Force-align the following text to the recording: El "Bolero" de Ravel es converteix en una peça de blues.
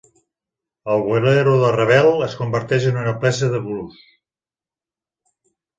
El 0.93 1.03
"Bolero" 1.09 1.53
de 1.65 1.69
Ravel 1.75 2.11
es 2.31 2.39
converteix 2.41 2.89
en 2.93 2.99
una 3.03 3.15
peça 3.27 3.53
de 3.55 3.63
blues. 3.69 4.05